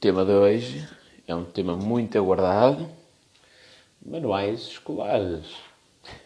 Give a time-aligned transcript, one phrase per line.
[0.00, 0.88] tema de hoje
[1.26, 2.88] é um tema muito aguardado:
[4.04, 5.46] manuais escolares.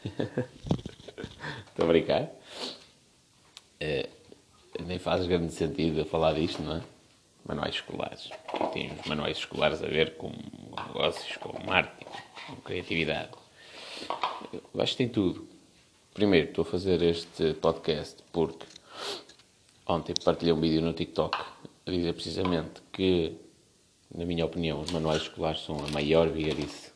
[1.68, 2.30] Estou a brincar?
[3.79, 4.09] É,
[4.84, 6.82] nem faz grande sentido falar disto, não é?
[7.46, 8.29] Manuais escolares.
[8.72, 10.30] Tem os manuais escolares a ver com
[10.87, 12.11] negócios, com marketing,
[12.46, 13.30] com criatividade.
[14.52, 15.48] Eu acho que tem tudo.
[16.12, 18.66] Primeiro, estou a fazer este podcast porque
[19.87, 21.39] ontem partilhei um vídeo no TikTok
[21.87, 23.37] a dizer precisamente que,
[24.14, 26.91] na minha opinião, os manuais escolares são a maior vigarice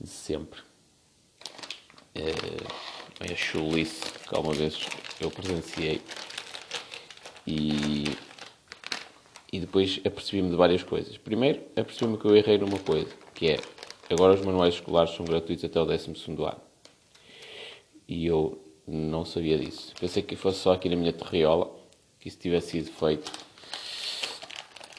[0.00, 0.60] de sempre.
[2.14, 4.78] É, a chulice que alguma vez
[5.20, 6.00] eu presenciei.
[7.46, 8.04] E,
[9.52, 11.16] e depois apercebi-me de várias coisas.
[11.18, 13.60] Primeiro, apercebi-me que eu errei numa coisa, que é,
[14.08, 16.60] agora os manuais escolares são gratuitos até o 12 ano.
[18.06, 19.94] E eu não sabia disso.
[19.98, 21.70] Pensei que fosse só aqui na minha terriola,
[22.18, 23.30] que isso tivesse sido feito.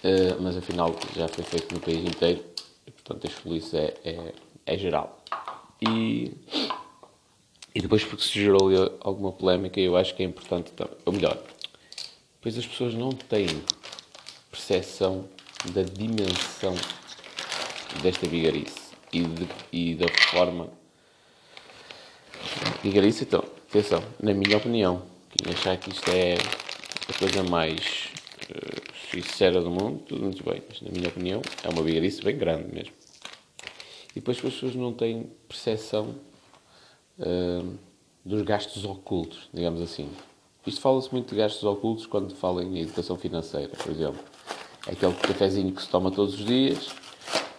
[0.03, 2.43] Uh, mas afinal já foi feito no país inteiro.
[2.87, 4.33] E, portanto, a chulice é, é,
[4.65, 5.23] é geral.
[5.81, 6.33] E
[7.73, 10.73] e depois porque se gerou alguma polémica, eu acho que é importante,
[11.05, 11.41] ou melhor,
[12.41, 13.47] pois as pessoas não têm
[14.49, 15.25] percepção
[15.73, 16.75] da dimensão
[18.01, 20.69] desta vigarice e, de, e da forma.
[22.83, 26.33] Vigarice, então, atenção, na minha opinião, quem achar que isto é
[27.07, 28.09] a coisa mais
[28.49, 28.80] uh,
[29.11, 32.73] sincera do mundo, tudo muito bem, mas na minha opinião é uma vigarice bem grande
[32.73, 32.93] mesmo.
[34.11, 36.15] E depois as pessoas não têm percepção
[37.19, 37.77] uh,
[38.23, 40.09] dos gastos ocultos, digamos assim.
[40.65, 44.23] Isto fala-se muito de gastos ocultos quando fala em educação financeira, por exemplo.
[44.87, 46.89] É aquele cafezinho que se toma todos os dias,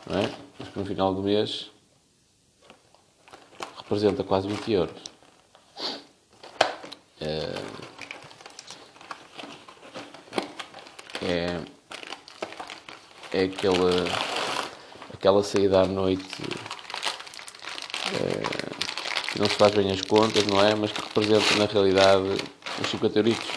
[0.07, 0.31] não é?
[0.59, 1.71] mas que no final do mês
[3.77, 5.03] representa quase 20 euros.
[7.21, 7.52] Uh,
[11.29, 11.61] é,
[13.33, 13.91] é aquela,
[15.13, 16.43] aquela saída à noite
[18.15, 20.75] é, que não se faz bem as contas, não é?
[20.75, 22.29] Mas que representa na realidade
[22.81, 23.49] os 50 euritos.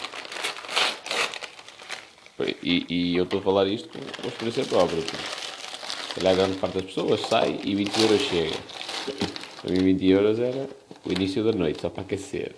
[2.62, 5.02] E, e eu estou a falar isto com experiência própria.
[5.02, 8.56] Se calhar a grande parte das pessoas sai e 20 euros chega.
[9.62, 10.68] Para mim 20 euros era
[11.04, 12.52] o início da noite, só para aquecer.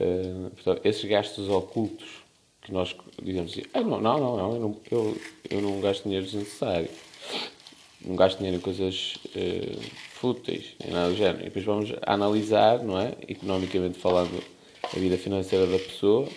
[0.00, 2.25] uh, portanto, esses gastos ocultos
[2.66, 5.16] que nós dizemos assim, ah, não, não, não, eu não, eu,
[5.48, 6.90] eu não gasto dinheiro desnecessário.
[8.04, 9.80] Não gasto dinheiro em coisas uh,
[10.14, 11.42] fúteis, nem nada do género.
[11.42, 13.14] E depois vamos analisar, não é?
[13.28, 14.42] Economicamente falando,
[14.82, 16.28] a vida financeira da pessoa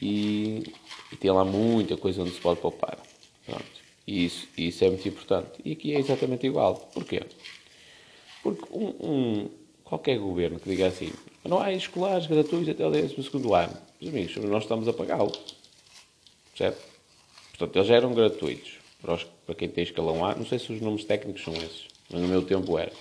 [0.00, 0.72] e,
[1.12, 2.96] e tem lá muita coisa onde se pode poupar.
[3.44, 3.64] Pronto.
[4.06, 5.60] E isso, isso é muito importante.
[5.64, 6.76] E aqui é exatamente igual.
[6.94, 7.22] Porquê?
[8.42, 9.50] Porque um, um
[9.82, 11.10] qualquer governo que diga assim,
[11.44, 13.14] não há escolares gratuitos até o 12
[13.54, 15.32] ano, os amigos, nós estamos a pagá-lo.
[16.56, 16.82] Certo?
[17.50, 20.34] Portanto, eles eram gratuitos para, os, para quem tem escalão A.
[20.34, 22.92] Não sei se os nomes técnicos são esses, mas no meu tempo era.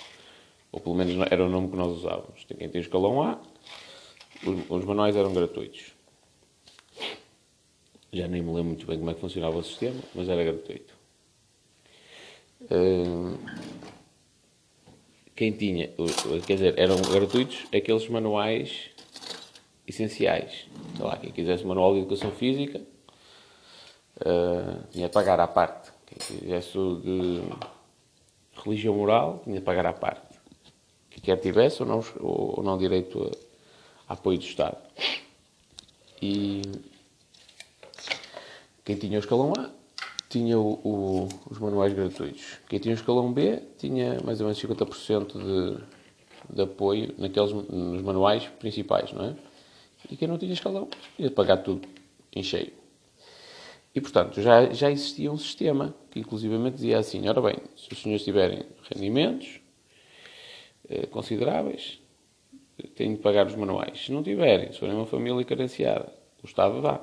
[0.72, 2.46] Ou pelo menos era o nome que nós usávamos.
[2.46, 3.40] Quem tem escalão A,
[4.44, 5.94] os, os manuais eram gratuitos.
[8.12, 10.94] Já nem me lembro muito bem como é que funcionava o sistema, mas era gratuito.
[12.72, 13.38] Hum,
[15.38, 15.92] quem tinha,
[16.48, 18.90] quer dizer, eram gratuitos aqueles manuais
[19.88, 20.66] essenciais.
[20.96, 22.82] Sei lá, quem quisesse manual de educação física,
[24.22, 25.92] uh, tinha de pagar à parte.
[26.08, 27.44] Quem quisesse de
[28.64, 30.40] religião moral, tinha de pagar à parte.
[31.12, 33.32] Que quer tivesse ou não, ou não direito
[34.10, 34.78] a, a apoio do Estado.
[36.20, 36.64] E
[38.84, 39.70] quem tinha o escalão A
[40.30, 42.60] tinha o, o, os manuais gratuitos.
[42.68, 45.84] Quem tinha o escalão B tinha mais ou menos 50% de,
[46.54, 49.36] de apoio naqueles, nos manuais principais, não é?
[50.10, 51.88] E quem não tinha escalão de pagar tudo
[52.34, 52.72] em cheio.
[53.96, 58.02] E, portanto, já, já existia um sistema que, inclusivamente, dizia assim: ora bem, se os
[58.02, 59.60] senhores tiverem rendimentos
[60.88, 62.00] eh, consideráveis,
[62.96, 64.06] têm de pagar os manuais.
[64.06, 66.14] Se não tiverem, se forem uma família carenciada,
[66.44, 67.02] o Estado dá.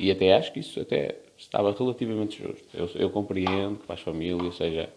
[0.00, 2.66] E até acho que isso até estava relativamente justo.
[2.72, 4.88] Eu, eu compreendo que para as famílias seja,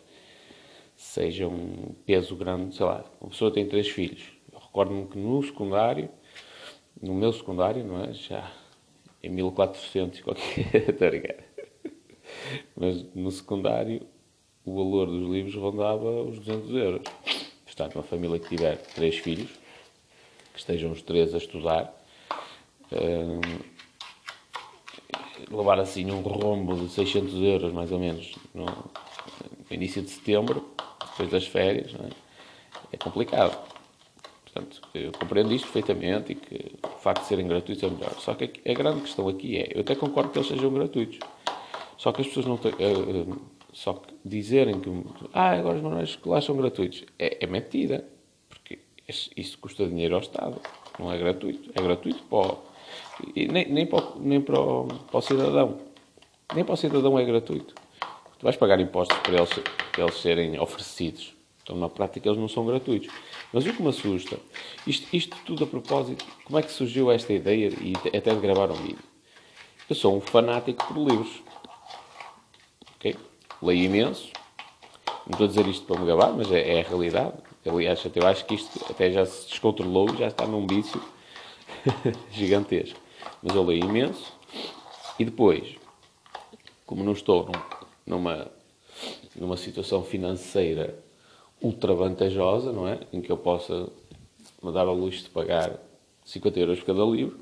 [0.96, 4.24] seja um peso grande, sei lá, uma pessoa tem três filhos.
[4.50, 6.10] Eu recordo-me que no secundário,
[7.02, 8.14] no meu secundário, não é?
[8.14, 8.50] Já
[9.22, 10.72] em 1400 qualquer.
[10.90, 11.34] Estou
[12.78, 14.08] Mas no secundário
[14.66, 17.02] o valor dos livros rondava os 200 euros.
[17.66, 19.52] Portanto, uma família que tiver três filhos,
[20.54, 21.94] que estejam os três a estudar,
[22.90, 23.73] um,
[25.52, 28.66] levar assim um rombo de 600 euros, mais ou menos, no,
[29.70, 30.66] início de setembro,
[31.12, 32.10] depois das férias, é?
[32.94, 32.98] é?
[32.98, 33.72] complicado.
[34.44, 38.14] Portanto, eu compreendo isto perfeitamente e que o facto de serem gratuitos é melhor.
[38.20, 41.20] Só que a grande questão aqui é, eu até concordo que eles sejam gratuitos.
[41.98, 42.72] Só que as pessoas não têm...
[42.74, 43.42] Uh, uh,
[43.74, 44.90] só que dizerem que
[45.34, 48.08] ah, agora os manuais escolares são gratuitos é, é mentira.
[48.48, 48.80] Porque
[49.36, 50.62] isso custa dinheiro ao Estado.
[51.00, 51.72] Não é gratuito.
[51.74, 52.58] É gratuito para o,
[53.36, 55.80] e nem, nem, para, o, nem para, o, para o cidadão.
[56.54, 57.74] Nem para o cidadão é gratuito.
[58.40, 59.50] Tu vais pagar impostos para eles,
[59.92, 61.34] para eles serem oferecidos.
[61.64, 63.10] Então, na prática, eles não são gratuitos.
[63.54, 64.38] Mas o que me assusta,
[64.86, 68.70] isto, isto tudo a propósito, como é que surgiu esta ideia e até de gravar
[68.70, 69.04] um vídeo?
[69.90, 71.42] Eu sou um fanático por livros.
[72.98, 73.16] Ok?
[73.62, 74.30] Leio imenso.
[75.26, 77.34] Não estou a dizer isto para me gabar, mas é, é a realidade.
[77.66, 81.02] Aliás, eu acho que isto até já se descontrolou já está num vício
[82.32, 83.00] gigantesco.
[83.42, 84.34] Mas eu leio imenso.
[85.20, 85.76] E depois,
[86.86, 88.52] como não estou num, numa,
[89.36, 90.98] numa situação financeira
[91.62, 93.00] ultra vantajosa, não é?
[93.12, 93.90] Em que eu possa
[94.62, 95.80] me dar ao luxo de pagar
[96.26, 97.38] 50 euros por cada livro,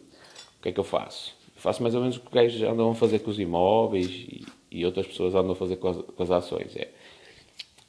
[0.60, 1.36] o que é que eu faço?
[1.56, 4.08] Eu faço mais ou menos o que os gajos andam a fazer com os imóveis
[4.08, 6.76] e, e outras pessoas andam a fazer com as, com as ações.
[6.76, 6.92] É,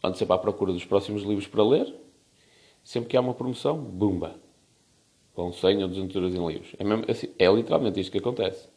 [0.02, 1.94] ando sempre à procura dos próximos livros para ler,
[2.82, 4.36] sempre que há uma promoção, bumba!
[5.34, 6.74] Vão 100 ou 200 euros em livros.
[6.78, 8.68] É, mesmo, assim, é literalmente isto que acontece.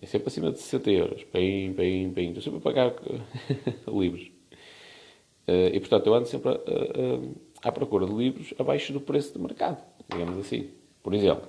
[0.00, 1.24] É sempre acima de 60 euros.
[1.24, 2.28] Pim, pim, pim.
[2.28, 2.94] Estou sempre a pagar
[3.88, 4.30] livros.
[5.48, 9.32] Uh, e, portanto, eu ando sempre a, a, à procura de livros abaixo do preço
[9.32, 10.70] de mercado, digamos assim.
[11.02, 11.48] Por exemplo,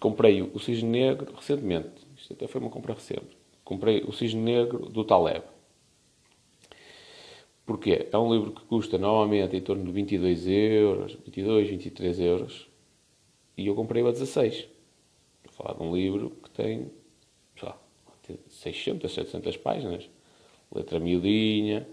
[0.00, 1.88] comprei o Cisne Negro recentemente.
[2.16, 3.36] Isto até foi uma compra recente.
[3.64, 5.44] Comprei o Cisne Negro do Taleb.
[7.64, 8.08] Porquê?
[8.12, 12.68] É um livro que custa normalmente em torno de 22 euros, 22, 23 euros.
[13.56, 14.66] E eu comprei-o a 16.
[15.44, 16.90] Vou falar de um livro que tem,
[17.58, 17.78] sei lá,
[18.48, 20.08] 600, 700 páginas.
[20.74, 21.86] Letra miudinha.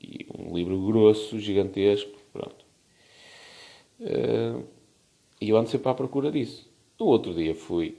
[0.00, 2.18] E um livro grosso, gigantesco.
[2.32, 2.64] Pronto.
[4.00, 4.62] Eh,
[5.40, 6.68] e eu ando sempre à procura disso.
[6.98, 7.96] No outro dia fui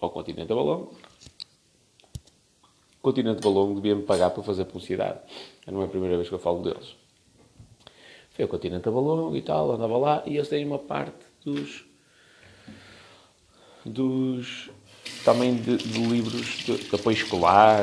[0.00, 0.90] ao Continente Balão.
[2.98, 5.20] O Continente Balão devia-me pagar para fazer publicidade.
[5.66, 6.96] Não é a primeira vez que eu falo deles.
[8.40, 11.84] Foi ao Continente Balão e tal, andava lá e eles têm uma parte dos.
[13.84, 14.70] dos.
[15.22, 17.82] também de, de livros de, de, apoio escolar.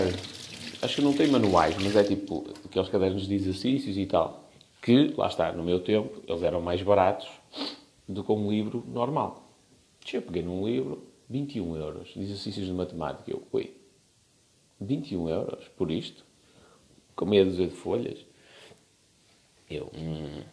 [0.81, 4.49] Acho que não tem manuais, mas é tipo aqueles cadernos de exercícios e tal.
[4.81, 7.27] Que, lá está, no meu tempo, eles eram mais baratos
[8.07, 9.53] do que um livro normal.
[10.11, 13.29] Eu peguei num livro, 21 euros, de exercícios de matemática.
[13.29, 13.75] Eu, oi,
[14.81, 16.25] 21 euros por isto?
[17.15, 18.26] Com meia dúzia de folhas?
[19.69, 20.43] Eu, hum.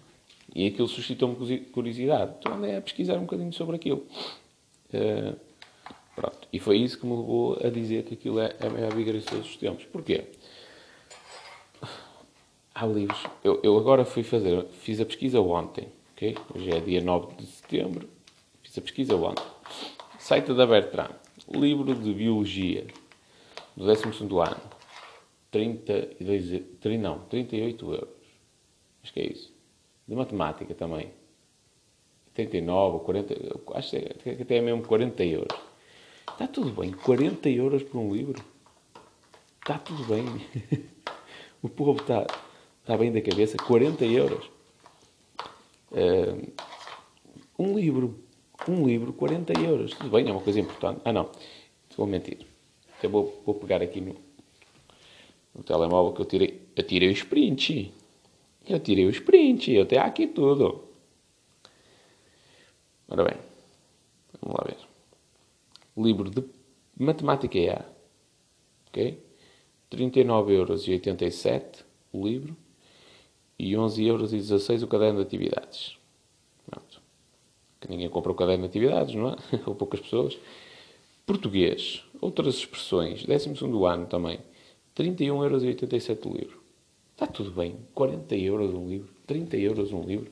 [0.55, 1.35] E aquilo suscitou-me
[1.73, 2.35] curiosidade.
[2.39, 4.07] Então andei a pesquisar um bocadinho sobre aquilo.
[4.93, 5.37] Uh,
[6.15, 6.49] pronto.
[6.53, 9.57] E foi isso que me levou a dizer que aquilo é, é a vigariça dos
[9.57, 9.85] tempos.
[9.87, 10.25] Porquê?
[12.75, 13.25] Há livros.
[13.43, 16.37] Eu, eu, agora fui fazer, fiz a pesquisa ontem, ok?
[16.55, 18.09] Hoje é dia 9 de setembro.
[18.63, 19.45] Fiz a pesquisa ontem.
[20.19, 21.11] Site da Bertrand.
[21.53, 22.87] Livro de Biologia
[23.77, 24.61] do 12 ano.
[25.51, 28.14] 32, 30, não, 38 euros.
[29.05, 29.53] Acho que é isso.
[30.09, 31.11] De matemática também.
[32.33, 33.35] 39 ou 40,
[33.75, 35.57] acho que até é mesmo 40 euros.
[36.33, 36.91] Está tudo bem.
[36.91, 38.43] 40 euros por um livro?
[39.61, 40.25] Está tudo bem.
[41.63, 42.27] o povo está,
[42.81, 43.59] está bem da cabeça.
[43.59, 44.51] 40 euros.
[45.93, 46.51] Uh,
[47.59, 48.19] um livro.
[48.67, 49.93] Um livro, 40 euros.
[49.93, 51.03] Tudo bem, é uma coisa importante.
[51.05, 51.31] Ah, não.
[51.95, 52.39] Vou mentir.
[52.99, 54.17] Até vou, vou pegar aqui no,
[55.55, 56.63] no telemóvel que eu tirei.
[56.75, 57.93] Eu tirei o sprint.
[58.67, 60.85] Eu tirei o sprint, eu tenho aqui tudo.
[63.09, 63.37] Ora bem,
[64.41, 64.79] vamos lá ver.
[65.97, 66.43] Livro de
[66.99, 67.85] Matemática EA.
[68.89, 69.23] Ok?
[69.91, 72.57] 39,87€ o livro
[73.59, 75.99] e 11,16€ o caderno de atividades.
[76.67, 77.03] Pronto.
[77.81, 79.37] Que ninguém compra o caderno de atividades, não é?
[79.67, 80.39] Ou poucas pessoas.
[81.27, 82.03] Português.
[82.21, 83.25] Outras expressões.
[83.25, 83.51] 12
[83.87, 84.41] ano também.
[84.97, 86.64] 31,87€ o livro.
[87.15, 87.79] Está tudo bem.
[87.95, 89.09] 40 euros um livro.
[89.27, 90.31] 30 euros um livro.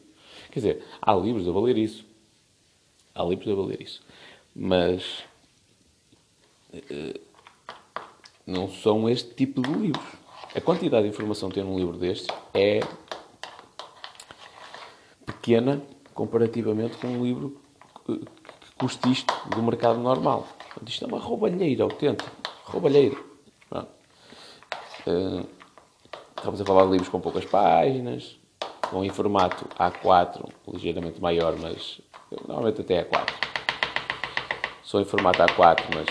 [0.50, 2.04] Quer dizer, há livros a valer isso.
[3.14, 4.02] Há livros a valer isso.
[4.54, 5.20] Mas
[6.74, 7.20] uh,
[8.46, 10.12] não são este tipo de livros.
[10.54, 12.80] A quantidade de informação que tem num livro destes é
[15.24, 15.80] pequena
[16.12, 17.60] comparativamente com um livro
[18.04, 18.20] que
[18.76, 20.46] custa isto do mercado normal.
[20.86, 22.30] Isto é uma roubalheira autêntica.
[22.64, 23.16] Roubalheira.
[23.70, 23.88] Pronto.
[25.06, 25.61] Uh,
[26.42, 28.36] Estamos a falar de livros com poucas páginas,
[28.90, 32.00] com em formato A4, ligeiramente maior, mas
[32.48, 33.32] normalmente até A4.
[34.82, 36.08] São em formato A4, mas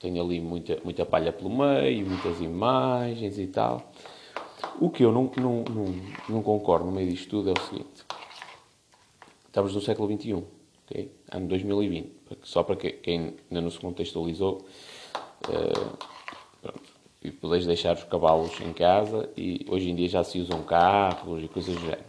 [0.00, 3.92] tem ali muita, muita palha pelo meio, muitas imagens e tal.
[4.80, 5.94] O que eu não, não, não,
[6.28, 8.04] não concordo no meio disto tudo é o seguinte.
[9.46, 10.42] Estamos no século XXI,
[10.84, 11.12] okay?
[11.30, 12.12] ano 2020.
[12.42, 14.66] Só para quem ainda não se contextualizou,
[15.40, 16.13] pronto.
[17.24, 21.42] E podeis deixar os cavalos em casa e hoje em dia já se usam carros
[21.42, 22.04] e coisas do género.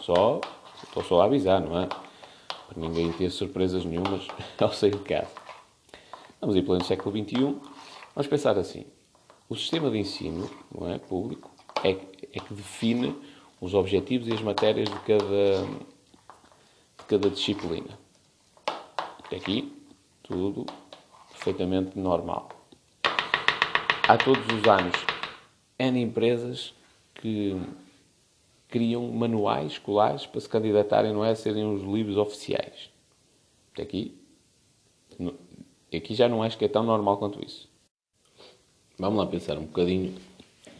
[0.00, 0.40] Só,
[0.82, 1.86] estou só a avisar, não é?
[1.86, 4.26] Para ninguém ter surpresas nenhumas
[4.58, 5.30] ao sair de casa.
[6.40, 7.36] Vamos ir pleno século XXI.
[8.14, 8.84] Vamos pensar assim.
[9.48, 11.52] O sistema de ensino, não é, público,
[11.84, 13.14] é, é que define
[13.60, 15.62] os objetivos e as matérias de cada,
[16.98, 17.96] de cada disciplina.
[19.24, 19.72] Até aqui,
[20.24, 20.66] tudo
[21.30, 22.55] perfeitamente normal.
[24.08, 24.94] Há todos os anos
[25.76, 26.72] N empresas
[27.16, 27.60] que
[28.68, 31.30] criam manuais escolares para se candidatarem, não é?
[31.30, 32.88] A serem os livros oficiais.
[33.76, 34.16] Aqui,
[35.92, 37.68] aqui já não acho que é tão normal quanto isso.
[38.96, 40.16] Vamos lá pensar um bocadinho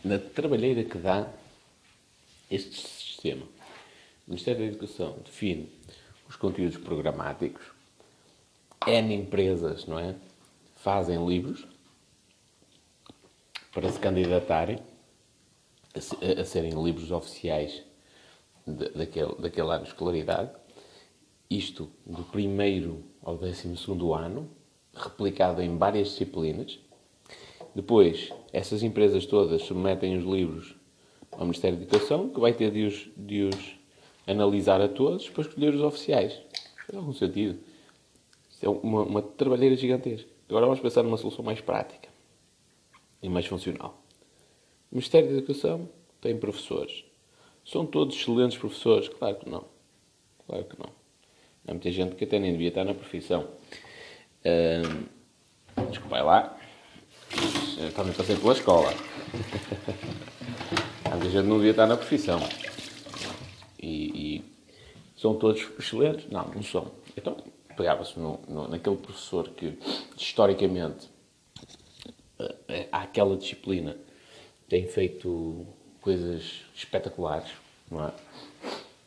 [0.04, 1.28] na trabalheira que dá
[2.49, 3.42] este sistema.
[3.42, 5.68] O Ministério da Educação define
[6.28, 7.64] os conteúdos programáticos,
[8.87, 10.14] N empresas, não é?
[10.76, 11.66] Fazem livros
[13.76, 14.78] para se candidatarem
[15.95, 17.83] a, a serem livros oficiais
[18.66, 20.50] de, daquele, daquele ano de escolaridade.
[21.50, 24.49] Isto do primeiro ao décimo segundo ano,
[24.95, 26.78] replicado em várias disciplinas.
[27.75, 30.75] Depois, essas empresas todas submetem os livros
[31.33, 33.78] ao Ministério da Educação, que vai ter de os, de os
[34.26, 36.33] analisar a todos para escolher os oficiais.
[36.87, 37.59] Faz algum sentido?
[38.49, 40.30] Isto é uma, uma trabalheira gigantesca.
[40.49, 42.05] Agora vamos pensar numa solução mais prática
[43.23, 44.02] e mais funcional.
[44.90, 45.88] O Ministério da Educação
[46.20, 47.04] tem professores.
[47.64, 49.08] São todos excelentes professores?
[49.08, 49.64] Claro que não.
[50.46, 50.90] Claro que não.
[51.66, 53.49] Há muita gente que até nem devia estar na profissão.
[54.44, 55.06] Uh,
[55.90, 56.56] desculpai lá.
[57.78, 58.94] Eu também passei pela escola.
[61.04, 62.38] Há muita gente que não devia estar na profissão.
[63.82, 64.44] E, e,
[65.16, 66.30] são todos excelentes?
[66.30, 66.92] Não, não são.
[67.16, 67.37] Então,
[67.76, 68.14] pegava-se
[68.70, 69.76] naquele professor que,
[70.16, 71.08] historicamente,
[72.93, 73.97] há aquela disciplina
[74.69, 75.66] tem feito
[76.00, 77.50] coisas espetaculares,
[77.90, 78.12] não é?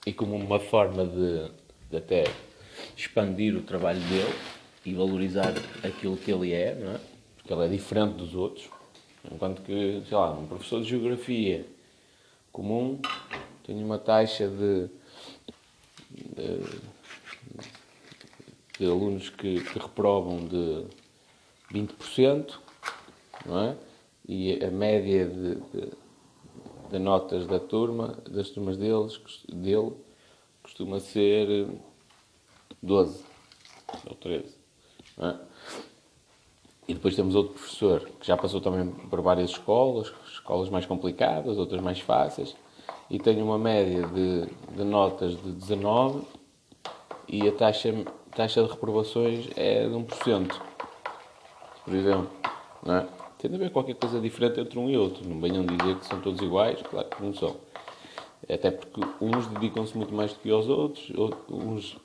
[0.06, 1.52] E como uma forma de,
[1.90, 2.24] de até
[2.96, 4.34] expandir o trabalho dele
[4.86, 7.00] e valorizar aquilo que ele é, não é?
[7.38, 8.70] Porque ele é diferente dos outros.
[9.32, 11.66] Enquanto que, sei lá, um professor de geografia
[12.52, 13.00] comum
[13.66, 14.90] tem uma taxa de,
[16.10, 16.80] de,
[18.80, 20.86] de alunos que, que reprovam de
[21.72, 22.69] 20%, não
[23.48, 23.76] é?
[24.28, 25.92] E a média de, de,
[26.92, 29.94] de, notas da turma, das turmas deles, dele,
[30.62, 31.68] costuma ser
[32.82, 33.24] 12
[34.08, 34.56] ou 13.
[35.20, 35.36] É?
[36.88, 41.58] E depois temos outro professor que já passou também por várias escolas, escolas mais complicadas,
[41.58, 42.56] outras mais fáceis,
[43.10, 46.24] e tem uma média de, de notas de 19
[47.28, 47.94] e a taxa,
[48.36, 50.62] taxa de reprovações é de 1%,
[51.86, 52.30] por exemplo.
[52.84, 53.19] Não é?
[53.40, 55.28] Tem de haver qualquer coisa diferente entre um e outro.
[55.28, 57.56] Não venham dizer que são todos iguais, claro que não são.
[58.50, 61.10] Até porque uns dedicam-se muito mais do que os outros,
[61.50, 61.98] uns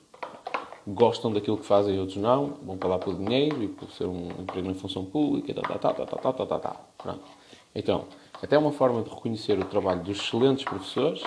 [0.87, 4.29] gostam daquilo que fazem outros não, vão para lá pelo dinheiro e por ser um
[4.39, 6.89] emprego em função pública, tal, tal, tal, tal, tal, tal, tal, tal.
[6.97, 7.23] Pronto.
[7.73, 8.05] Então,
[8.41, 11.21] até uma forma de reconhecer o trabalho dos excelentes professores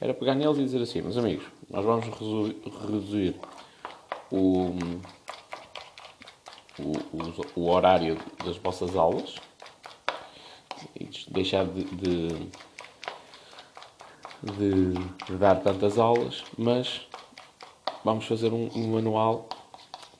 [0.00, 2.06] era pegar neles e dizer assim, meus amigos, nós vamos
[2.80, 3.36] reduzir
[4.30, 4.70] o,
[6.82, 9.36] o, o, o horário das vossas aulas
[10.98, 12.28] e deixar de, de,
[14.42, 14.94] de,
[15.26, 17.06] de dar tantas aulas, mas
[18.04, 19.48] vamos fazer um, um, manual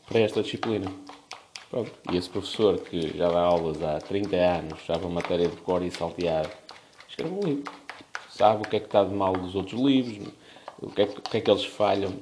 [0.06, 0.90] para esta disciplina.
[1.70, 1.92] Pronto.
[2.12, 5.82] E esse professor que já dá aulas há 30 anos, sabe a matéria de cor
[5.82, 6.50] e saltear,
[7.08, 7.72] escreve um livro.
[8.28, 10.28] Sabe o que é que está de mal dos outros livros,
[10.80, 12.12] o que, é que, que é que eles falham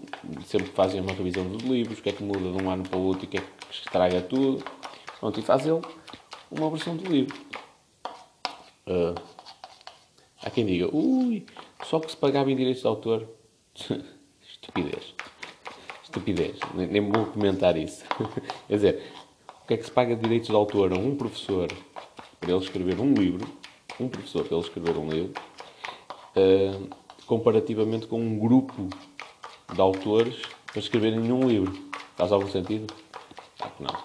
[0.45, 2.99] sempre fazem uma revisão dos livros, o que é que muda de um ano para
[2.99, 4.65] o outro e o que é que estraga tudo.
[5.19, 5.81] Pronto, e faz ele
[6.51, 7.37] uma versão do livro.
[8.87, 9.15] Uh,
[10.43, 11.47] há quem diga, ui,
[11.85, 13.29] só que se pagava em direitos de autor.
[14.43, 15.15] Estupidez.
[16.03, 16.59] Estupidez.
[16.75, 18.05] Nem, nem vou comentar isso.
[18.67, 19.13] Quer dizer,
[19.63, 21.69] o que é que se paga de direitos de autor a um professor
[22.41, 23.47] para ele escrever um livro,
[23.99, 25.35] um professor para ele escrever um livro,
[26.37, 26.89] uh,
[27.27, 28.89] comparativamente com um grupo
[29.73, 31.91] de autores para escreverem um livro.
[32.17, 32.93] Faz algum sentido?
[33.61, 34.03] Claro que não.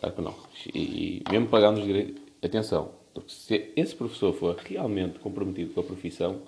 [0.00, 0.34] Claro que não.
[0.74, 2.22] E, e mesmo pagando os direitos.
[2.42, 6.42] Atenção, porque se esse professor for realmente comprometido com a profissão,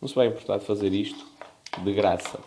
[0.00, 1.24] não se vai importar de fazer isto
[1.84, 2.40] de graça.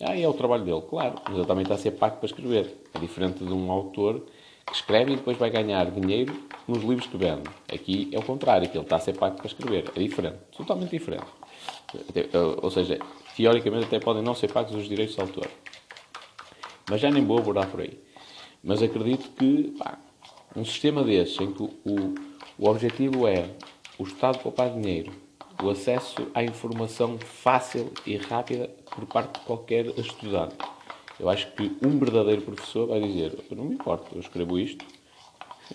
[0.00, 2.74] Ah, é o trabalho dele, claro, mas ele também está a ser pago para escrever.
[2.94, 4.24] É diferente de um autor
[4.64, 6.32] que escreve e depois vai ganhar dinheiro
[6.66, 7.50] nos livros que vende.
[7.72, 9.90] Aqui é o contrário, que ele está a ser pago para escrever.
[9.94, 11.26] É diferente, totalmente diferente.
[12.62, 12.98] Ou seja,
[13.36, 15.48] teoricamente até podem não ser pagos os direitos de autor.
[16.88, 18.00] Mas já nem vou abordar por aí.
[18.62, 19.98] Mas acredito que pá,
[20.54, 22.14] um sistema desses, em que o,
[22.58, 23.48] o objetivo é
[23.98, 25.12] o Estado poupar dinheiro,
[25.62, 30.56] o acesso à informação fácil e rápida por parte de qualquer estudante.
[31.18, 34.84] Eu acho que um verdadeiro professor vai dizer: Eu não me importo, eu escrevo isto.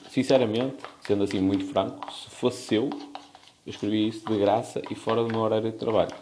[0.09, 5.23] Sinceramente, sendo assim muito franco, se fosse seu, eu escrevia isso de graça e fora
[5.23, 6.13] do meu horário de trabalho.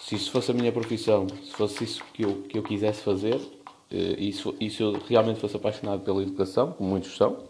[0.00, 3.40] Se isso fosse a minha profissão, se fosse isso que eu, que eu quisesse fazer,
[3.90, 7.48] e se, e se eu realmente fosse apaixonado pela educação, como muitos são,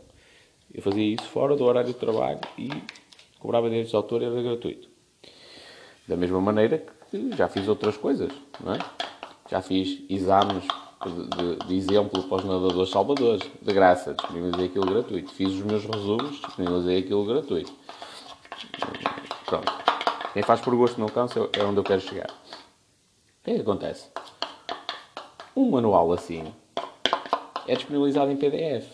[0.73, 2.70] eu fazia isso fora do horário de trabalho e
[3.38, 4.88] cobrava direitos de autor e era gratuito.
[6.09, 8.78] Da mesma maneira que já fiz outras coisas, não é?
[9.50, 10.64] Já fiz exames
[11.04, 15.32] de, de, de exemplo para os nadadores salvadores, de graça, disponibilizei aquilo gratuito.
[15.32, 17.73] Fiz os meus resumos, disponibilizei aquilo gratuito.
[19.47, 19.73] Pronto.
[20.32, 22.30] Quem faz por gosto não cansa é onde eu quero chegar.
[22.30, 24.09] O que é que acontece?
[25.57, 26.52] Um manual assim
[27.66, 28.87] é disponibilizado em PDF.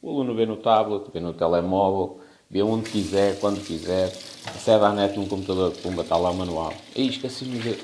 [0.00, 4.06] O aluno vê no tablet, vê no telemóvel, vê onde quiser, quando quiser,
[4.46, 6.72] acede à net num computador, pumba, está lá o manual.
[6.96, 7.78] E esqueci-me de...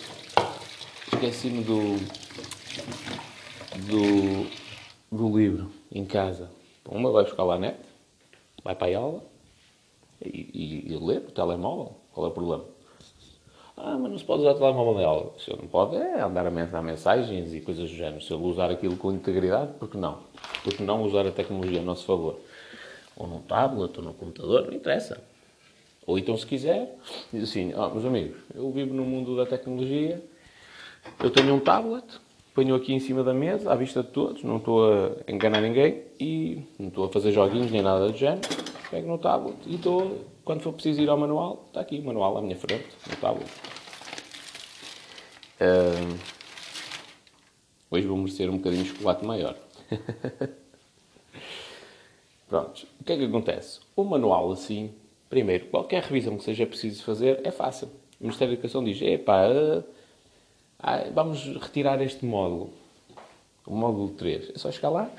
[1.12, 1.96] Esqueci-me do...
[3.86, 4.46] do...
[5.12, 6.50] do livro em casa.
[6.82, 7.78] Pumba, vai buscar lá a net,
[8.64, 9.22] vai para a aula
[10.24, 10.50] e,
[10.88, 11.94] e, e lê no telemóvel.
[12.12, 12.64] Qual é o problema?
[13.80, 15.32] Ah, mas não se pode usar o telemóvel aula.
[15.38, 18.20] Se não pode é andar a mandar mensagens e coisas do género.
[18.20, 20.18] Se ele usar aquilo com integridade, por que não?
[20.64, 22.38] Por que não usar a tecnologia a nosso favor?
[23.18, 25.20] ou num tablet, ou no computador, não interessa.
[26.06, 26.96] Ou então, se quiser,
[27.32, 30.22] diz assim: oh, meus amigos, eu vivo no mundo da tecnologia,
[31.20, 32.04] eu tenho um tablet,
[32.54, 36.02] ponho aqui em cima da mesa, à vista de todos, não estou a enganar ninguém
[36.18, 38.48] e não estou a fazer joguinhos nem nada do género.
[38.90, 42.38] Pego no tablet e estou, quando for preciso ir ao manual, está aqui o manual
[42.38, 43.50] à minha frente, no tablet.
[45.60, 46.18] Uh,
[47.90, 49.54] hoje vou merecer um bocadinho de chocolate maior.
[52.48, 52.86] Pronto.
[52.98, 53.80] O que é que acontece?
[53.94, 54.94] O manual, assim,
[55.28, 57.88] primeiro, qualquer revisão que seja preciso fazer é fácil.
[58.18, 59.84] O Ministério da Educação diz: epá, uh,
[61.12, 62.72] vamos retirar este módulo,
[63.66, 64.52] o módulo 3.
[64.54, 65.10] É só chegar lá,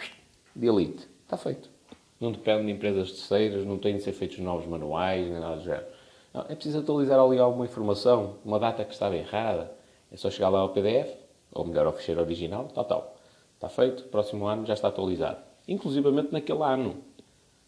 [0.55, 1.07] delete.
[1.25, 1.69] Está feito.
[2.19, 5.63] Não depende de empresas terceiras, não têm de ser feitos novos manuais, nem nada do
[5.63, 5.85] género.
[6.33, 9.71] Não, é preciso atualizar ali alguma informação, uma data que estava errada.
[10.11, 11.15] É só chegar lá ao PDF,
[11.51, 13.15] ou melhor, ao ficheiro original, tal, tal.
[13.55, 15.37] Está feito, próximo ano já está atualizado.
[15.67, 16.97] Inclusivamente naquele ano.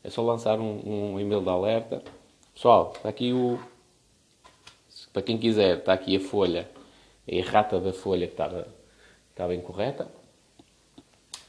[0.03, 2.01] É só lançar um, um e-mail de alerta.
[2.53, 3.59] Pessoal, está aqui o.
[5.13, 6.69] Para quem quiser, está aqui a folha,
[7.27, 8.67] a errata da folha que estava,
[9.29, 10.07] estava incorreta,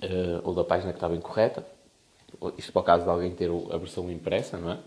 [0.02, 1.64] uh, ou da página que estava incorreta.
[2.57, 4.78] Isto para o caso de alguém ter a versão impressa, não é?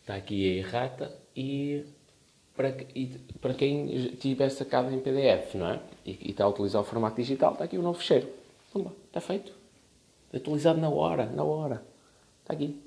[0.00, 1.84] Está aqui a errata e
[2.56, 3.06] para, e
[3.40, 5.80] para quem tiver sacado em PDF, não é?
[6.04, 8.28] E, e, está a utilizar o formato digital, está aqui o novo fecheiro.
[8.72, 9.52] Pumba, está feito.
[10.32, 11.82] Atualizado na hora, na hora.
[12.42, 12.80] Está aqui.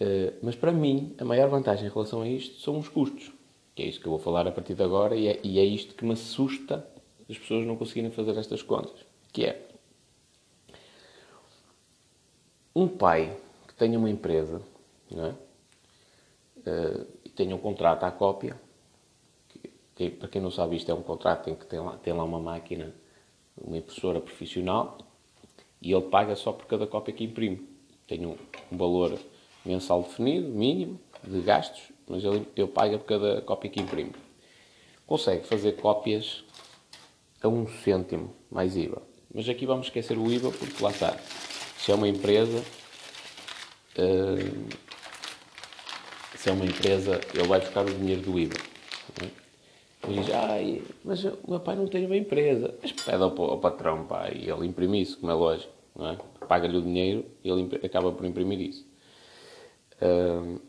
[0.00, 3.32] Uh, mas para mim, a maior vantagem em relação a isto são os custos.
[3.74, 5.64] Que é isso que eu vou falar a partir de agora e é, e é
[5.64, 6.86] isto que me assusta
[7.28, 9.04] as pessoas não conseguirem fazer estas contas.
[9.32, 9.69] Que é
[12.74, 14.62] um pai que tenha uma empresa
[15.10, 15.30] não é?
[16.58, 18.60] Uh, e tenha um contrato à cópia.
[19.48, 22.12] Que, que, para quem não sabe, isto é um contrato em que tem lá, tem
[22.12, 22.94] lá uma máquina,
[23.56, 24.98] uma impressora profissional
[25.82, 27.68] e ele paga só por cada cópia que imprime.
[28.06, 28.36] Tem um,
[28.70, 29.18] um valor
[29.64, 34.12] mensal definido, mínimo, de gastos, mas ele, ele paga por cada cópia que imprime.
[35.06, 36.44] Consegue fazer cópias
[37.42, 39.02] a um cêntimo mais IVA.
[39.32, 41.16] Mas aqui vamos esquecer o IVA porque lá está.
[41.80, 42.62] Se é uma empresa,
[43.98, 44.68] uh,
[46.36, 48.56] se é uma empresa, ele vai buscar o dinheiro do IVA.
[50.06, 52.74] E diz, ai, mas o meu pai não tem uma empresa.
[52.82, 56.18] Mas pede ao, ao patrão, pai, e ele imprime isso, como é lógico, não é?
[56.46, 58.86] Paga-lhe o dinheiro e ele acaba por imprimir isso.
[60.02, 60.60] Uh,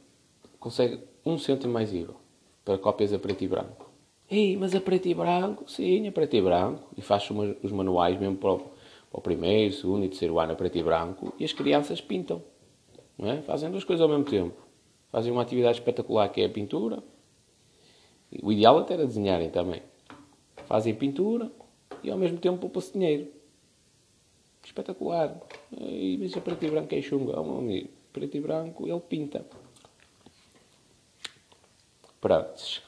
[0.59, 2.15] consegue um cêntimo mais IVA
[2.63, 3.89] para cópias a preto e branco.
[4.29, 5.69] Ei, mas a preto e branco?
[5.69, 6.87] Sim, a preto e branco.
[6.97, 7.29] E faz
[7.61, 8.70] os manuais mesmo para o,
[9.11, 12.41] o primeiro, segundo e terceiro ano a preto e branco e as crianças pintam.
[13.19, 13.41] É?
[13.41, 14.55] Fazem duas coisas ao mesmo tempo.
[15.11, 17.03] Fazem uma atividade espetacular que é a pintura
[18.41, 19.81] o ideal até era desenharem também.
[20.65, 21.51] Fazem pintura
[22.01, 23.27] e ao mesmo tempo poupa-se dinheiro.
[24.63, 25.35] Espetacular.
[25.77, 27.37] E mas a preto e branco é chunga.
[27.39, 29.45] Oh, meu amigo, preto e branco ele pinta.
[32.21, 32.81] Prontos.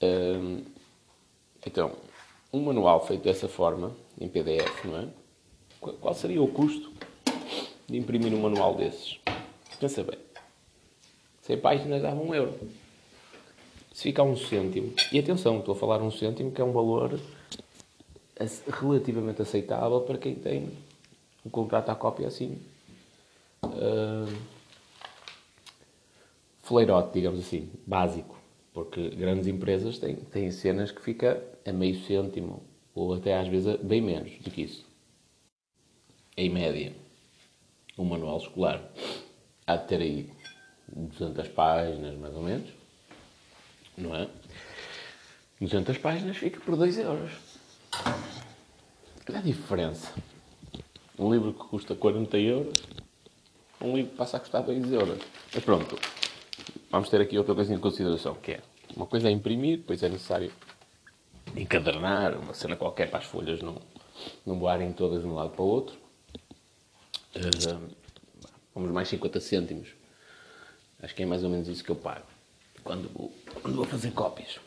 [0.00, 0.62] Hum,
[1.66, 1.92] então,
[2.52, 5.08] um manual feito dessa forma, em PDF, não é?
[5.80, 6.92] Qual seria o custo
[7.88, 9.18] de imprimir um manual desses?
[9.78, 10.18] Pensa bem.
[11.42, 12.58] 100 páginas dava um euro.
[13.92, 16.72] se fica a um cêntimo, e atenção, estou a falar um cêntimo que é um
[16.72, 17.20] valor
[18.80, 20.70] relativamente aceitável para quem tem
[21.44, 22.58] um contrato à cópia assim.
[23.62, 24.34] Uh,
[26.62, 28.36] fleirote, digamos assim, básico.
[28.72, 32.62] Porque grandes empresas têm, têm cenas que fica a meio cêntimo,
[32.94, 34.84] ou até às vezes bem menos do que isso.
[36.36, 36.94] Em média,
[37.98, 38.82] um manual escolar
[39.66, 40.30] há de ter aí
[40.88, 42.68] 200 páginas, mais ou menos,
[43.96, 44.28] não é?
[45.60, 47.32] 200 páginas fica por 2 euros.
[49.24, 50.12] Qual é a diferença?
[51.18, 52.74] Um livro que custa 40 euros,
[53.80, 55.18] um livro que passa a custar 2 euros.
[55.54, 55.98] Mas pronto,
[56.90, 58.60] vamos ter aqui outra coisa em consideração, que é
[58.96, 60.52] uma coisa é imprimir, depois é necessário
[61.56, 63.80] encadernar, uma cena qualquer para as folhas não,
[64.44, 65.96] não voarem todas de um lado para o outro.
[67.36, 67.94] Uh,
[68.74, 69.88] vamos mais 50 cêntimos.
[71.02, 72.24] Acho que é mais ou menos isso que eu pago
[72.84, 74.60] quando vou, quando vou fazer cópias.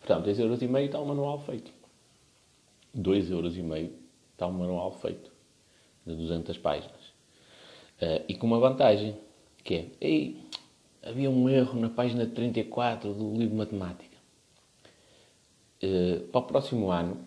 [0.00, 1.70] Portanto, 2,5 euros e meio está o manual feito.
[2.96, 3.92] 2,5 euros e meio
[4.32, 5.30] está o manual feito.
[6.04, 7.00] De 200 páginas.
[8.00, 9.16] Uh, e com uma vantagem,
[9.62, 10.42] que é, ei,
[11.02, 14.09] havia um erro na página 34 do livro de matemática.
[15.82, 17.26] Uh, para o próximo ano,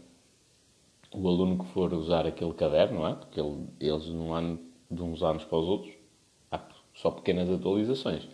[1.12, 3.16] o aluno que for usar aquele caderno, não é?
[3.16, 5.94] Porque ele, eles, num ano, de uns anos para os outros,
[6.52, 6.60] há
[6.94, 8.28] só pequenas atualizações.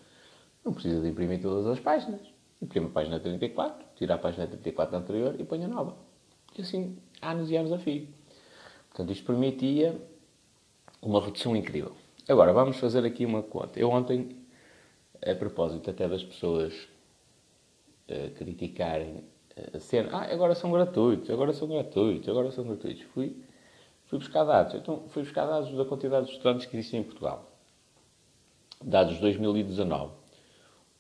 [0.64, 2.22] Não precisa de imprimir todas as páginas.
[2.62, 5.96] Imprime a página 34, tira a página 34 anterior e põe a nova.
[6.58, 8.08] E assim, anos e anos a fio.
[8.90, 10.00] Portanto, isto permitia
[11.02, 11.94] uma redução incrível.
[12.28, 13.80] Agora, vamos fazer aqui uma conta.
[13.80, 14.36] Eu ontem,
[15.26, 16.74] a propósito até das pessoas
[18.10, 19.24] uh, criticarem
[19.74, 23.04] a cena, ah, agora são gratuitos, agora são gratuitos, agora são gratuitos.
[23.14, 23.36] Fui,
[24.06, 24.76] fui buscar dados.
[24.76, 27.50] Então, fui buscar dados da quantidade de estudantes que existem em Portugal.
[28.84, 30.14] Dados de 2019.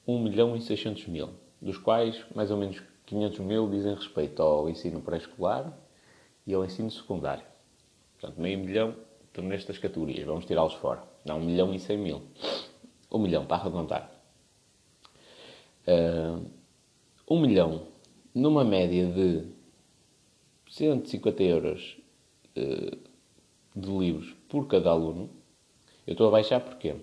[0.07, 1.29] 1 milhão e 600 mil,
[1.61, 5.71] dos quais mais ou menos 500 mil dizem respeito ao ensino pré-escolar
[6.47, 7.43] e ao ensino secundário.
[8.19, 8.95] Portanto, meio milhão
[9.27, 10.25] estão nestas categorias.
[10.25, 11.03] Vamos tirá-los fora.
[11.23, 12.21] Dá 1 milhão e 100 mil.
[13.11, 14.11] 1 milhão, para arredondar.
[15.87, 17.88] Uh, ah, 1 milhão
[18.33, 19.45] numa média de
[20.69, 21.97] 150 euros
[22.57, 22.97] uh,
[23.75, 25.29] de livros por cada aluno.
[26.05, 26.95] Eu estou a baixar porquê?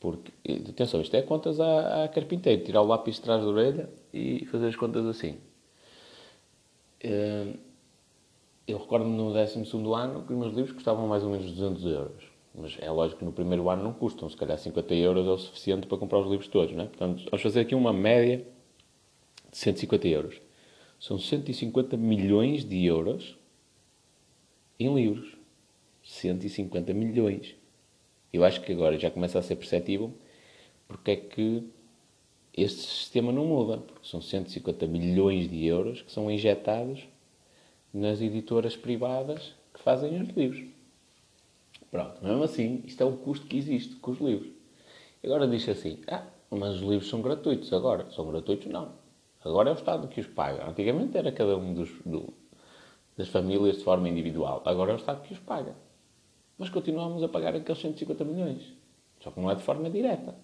[0.00, 0.32] Porque,
[0.68, 2.62] atenção, isto é contas à, à carpinteiro.
[2.64, 5.38] Tirar o lápis de trás da orelha e fazer as contas assim.
[7.04, 7.58] Uh,
[8.66, 9.58] eu recordo-me no 12
[9.94, 12.24] ano que os meus livros custavam mais ou menos 200 euros.
[12.54, 14.28] Mas é lógico que no primeiro ano não custam.
[14.28, 16.86] Se calhar 50 euros é o suficiente para comprar os livros todos, não é?
[16.86, 18.46] Portanto, vamos fazer aqui uma média
[19.50, 20.47] de 150 euros.
[20.98, 23.36] São 150 milhões de euros
[24.78, 25.36] em livros.
[26.02, 27.54] 150 milhões.
[28.32, 30.12] Eu acho que agora já começa a ser perceptível
[30.86, 31.62] porque é que
[32.56, 33.78] este sistema não muda.
[33.78, 37.06] Porque são 150 milhões de euros que são injetados
[37.92, 40.64] nas editoras privadas que fazem os livros.
[41.90, 44.50] Pronto, mesmo assim, isto é o custo que existe com os livros.
[45.24, 48.10] Agora diz assim, ah, mas os livros são gratuitos agora.
[48.10, 48.66] São gratuitos?
[48.66, 48.92] Não.
[49.44, 50.68] Agora é o Estado que os paga.
[50.68, 52.32] Antigamente era cada um dos, do,
[53.16, 54.62] das famílias de forma individual.
[54.64, 55.74] Agora é o Estado que os paga.
[56.56, 58.74] Mas continuamos a pagar aqueles 150 milhões.
[59.20, 60.34] Só que não é de forma direta.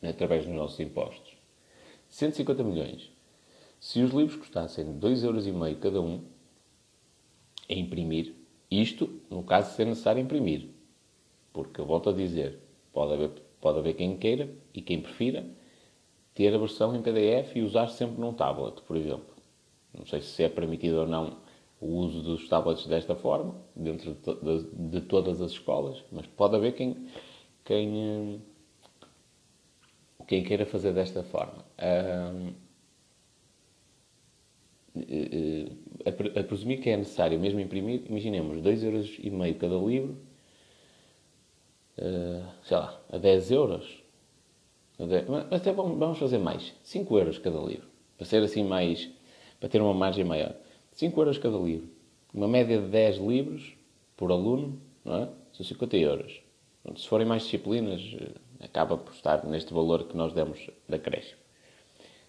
[0.00, 1.36] É através dos nossos impostos.
[2.08, 3.10] 150 milhões.
[3.80, 6.24] Se os livros custassem 2,5€ cada um,
[7.68, 8.34] a imprimir,
[8.70, 10.68] isto no caso de ser necessário imprimir.
[11.52, 12.58] Porque, eu volto a dizer,
[12.92, 15.44] pode haver, pode haver quem queira e quem prefira
[16.38, 19.26] ter a versão em PDF e usar sempre num tablet, por exemplo.
[19.92, 21.36] Não sei se é permitido ou não
[21.80, 26.76] o uso dos tablets desta forma, dentro de, de, todas as escolas, mas pode haver
[26.76, 27.08] quem,
[27.64, 28.40] quem,
[30.28, 31.64] quem queira fazer desta forma.
[34.94, 40.16] a, a, presumir que é necessário mesmo imprimir, imaginemos 2,5€ cada livro,
[42.62, 43.97] sei lá, a 10 euros.
[44.98, 49.08] Mas até vamos fazer mais, 5 euros cada livro, para ser assim mais,
[49.60, 50.54] para ter uma margem maior.
[50.92, 51.88] 5 euros cada livro.
[52.34, 53.74] Uma média de 10 livros
[54.16, 55.28] por aluno, não é?
[55.52, 56.40] São 50 euros.
[56.96, 61.34] Se forem mais disciplinas, eh, acaba por estar neste valor que nós demos da creche.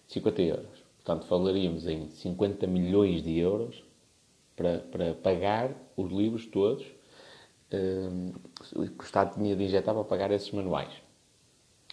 [0.06, 0.84] 50 euros.
[0.96, 3.82] Portanto, falaríamos em 50 milhões de euros
[4.54, 6.84] para, para pagar os livros todos
[7.72, 8.32] um,
[8.68, 10.92] que o Estado tinha de injetar para pagar esses manuais.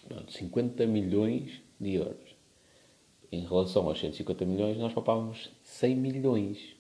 [0.08, 2.36] Portanto, 50 milhões de euros.
[3.32, 6.76] Em relação aos 150 milhões, nós poupávamos 100 milhões.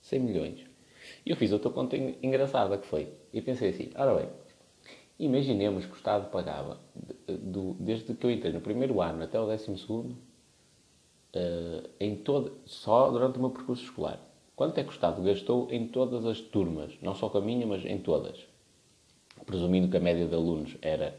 [0.00, 0.60] 100 milhões.
[1.24, 3.12] E eu fiz outra conta engraçada que foi.
[3.32, 4.28] E pensei assim, ora bem,
[5.18, 6.80] imaginemos que o Estado pagava,
[7.28, 10.16] do, desde que eu entrei no primeiro ano até o décimo segundo,
[11.34, 14.18] uh, em todo, só durante o meu percurso escolar.
[14.56, 16.92] Quanto é que o Estado gastou em todas as turmas?
[17.02, 18.38] Não só com a minha, mas em todas.
[19.44, 21.18] Presumindo que a média de alunos era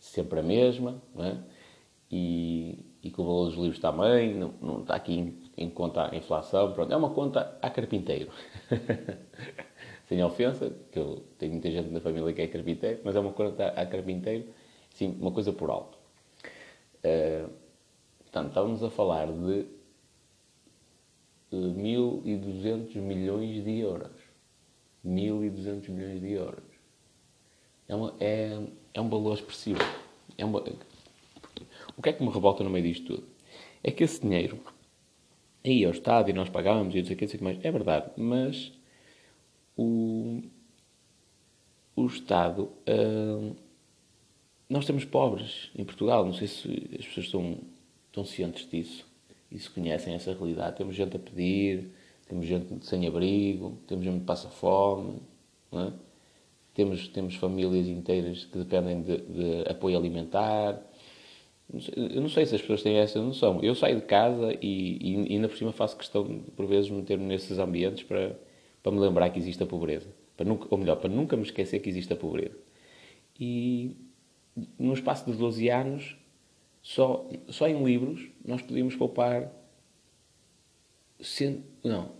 [0.00, 1.36] sempre a mesma, é?
[2.10, 6.10] e, e que o valor dos livros também, não, não está aqui em, em, conta
[6.10, 8.32] a inflação, pronto, é uma conta a carpinteiro.
[10.08, 13.32] Sem ofensa, que eu tenho muita gente na família que é carpinteiro, mas é uma
[13.32, 14.48] conta a carpinteiro,
[14.92, 15.98] sim, uma coisa por alto.
[17.04, 17.48] Uh,
[18.18, 19.66] portanto, estávamos a falar de
[21.52, 24.10] uh, 1.200 milhões de euros.
[25.06, 26.69] 1.200 milhões de euros.
[27.90, 28.56] É, uma, é,
[28.94, 29.80] é um valor expressivo.
[30.38, 33.26] É o que é que me revolta no meio disto tudo?
[33.82, 34.60] É que esse dinheiro
[35.64, 37.44] aí ao Estado e nós pagávamos e não sei o que, não sei o que
[37.44, 37.64] mais.
[37.64, 38.72] É verdade, mas
[39.76, 40.40] o,
[41.96, 42.70] o Estado.
[42.88, 43.56] Uh,
[44.68, 47.58] nós temos pobres em Portugal, não sei se as pessoas estão,
[48.06, 49.04] estão cientes disso
[49.50, 50.76] e se conhecem essa realidade.
[50.76, 51.90] Temos gente a pedir,
[52.28, 55.18] temos gente sem abrigo, temos gente que passa fome,
[55.72, 56.09] é?
[56.80, 60.80] Temos, temos famílias inteiras que dependem de, de apoio alimentar
[61.96, 63.60] eu não sei se as pessoas têm essa noção.
[63.62, 67.24] Eu saio de casa e, e ainda por cima faço questão de, por vezes, meter-me
[67.24, 68.36] nesses ambientes para,
[68.82, 70.08] para me lembrar que existe a pobreza.
[70.36, 72.58] Para nunca, ou melhor, para nunca me esquecer que existe a pobreza.
[73.38, 73.96] E
[74.78, 76.16] no espaço de 12 anos,
[76.82, 79.52] só, só em livros, nós podíamos poupar.
[81.20, 82.10] Cento, não.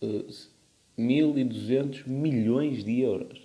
[0.00, 0.54] Uh, eh,
[0.96, 3.43] 1.200 milhões de euros.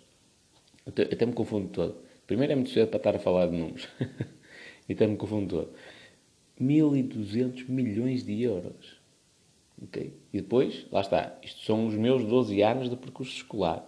[0.90, 1.96] Até, até me confundo todo.
[2.28, 3.88] Primeiro é muito cedo para estar a falar de números.
[4.88, 5.74] e até me confundo todo.
[6.60, 9.00] 1.200 milhões de euros.
[9.84, 10.14] Okay?
[10.34, 13.88] E depois, lá está, isto são os meus 12 anos de percurso escolar.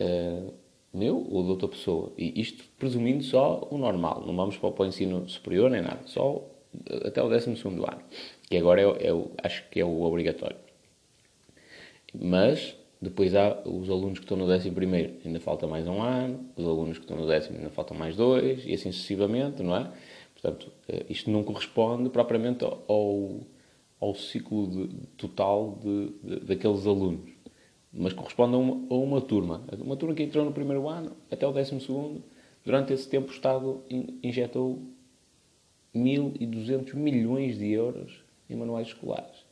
[0.00, 0.54] Uh,
[0.92, 2.12] meu ou de outra pessoa.
[2.16, 4.24] E isto presumindo só o normal.
[4.26, 6.00] Não vamos para o ensino superior nem nada.
[6.06, 6.44] Só
[7.04, 8.02] até o 12 ano.
[8.48, 9.10] Que agora é, é,
[9.42, 10.56] acho que é o obrigatório.
[12.14, 16.44] Mas depois há os alunos que estão no 11 primeiro, ainda falta mais um ano,
[16.56, 19.90] os alunos que estão no décimo ainda faltam mais dois, e assim sucessivamente, não é?
[20.34, 23.40] Portanto, eh, isto não corresponde propriamente ao,
[24.00, 27.30] ao ciclo de, total de, de, daqueles alunos,
[27.92, 29.64] mas corresponde a uma, a uma, turma.
[29.78, 32.22] Uma turma que entrou no primeiro ano até o décimo segundo,
[32.64, 33.80] durante esse tempo o Estado
[34.22, 34.82] injetou
[35.94, 39.46] 1.200 milhões de euros em manuais escolares.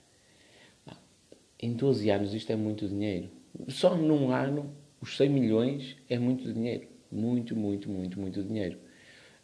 [1.58, 3.35] Em 12 anos isto é muito dinheiro.
[3.68, 6.86] Só num ano, os 100 milhões é muito dinheiro.
[7.10, 8.78] Muito, muito, muito, muito dinheiro.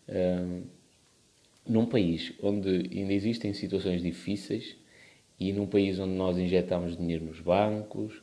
[0.08, 0.62] Um,
[1.66, 4.76] num país onde ainda existem situações difíceis
[5.38, 8.20] e num país onde nós injetamos dinheiro nos bancos,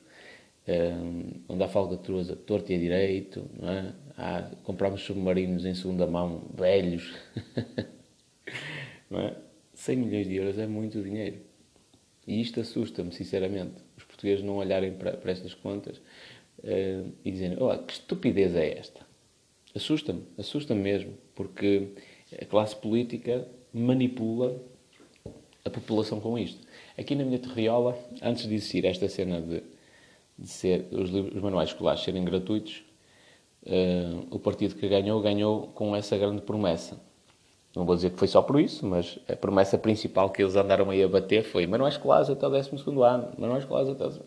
[1.47, 3.93] onde há falcatruas a torto e a direito, não é?
[4.17, 7.13] há, compramos submarinos em segunda mão velhos,
[9.09, 9.35] não é?
[9.73, 11.37] 100 milhões de euros é muito dinheiro.
[12.27, 13.81] E isto assusta-me, sinceramente
[14.19, 15.97] portugueses não olharem para, para estas contas
[16.59, 19.07] uh, e dizerem: oh, que estupidez é esta?
[19.73, 21.93] Assusta-me, assusta-me mesmo, porque
[22.39, 24.61] a classe política manipula
[25.63, 26.67] a população com isto.
[26.97, 29.63] Aqui na minha terriola, antes de existir esta cena de,
[30.37, 32.83] de ser, os, livros, os manuais escolares serem gratuitos,
[33.63, 36.99] uh, o partido que ganhou, ganhou com essa grande promessa
[37.75, 40.89] não vou dizer que foi só por isso, mas a promessa principal que eles andaram
[40.89, 42.69] aí a bater foi manuais escolares até o 12
[43.01, 44.19] ano, manuais escolares até o 12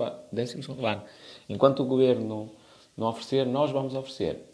[0.00, 1.02] ano, 12 ano.
[1.48, 2.50] Enquanto o governo
[2.96, 4.52] não oferecer, nós vamos oferecer.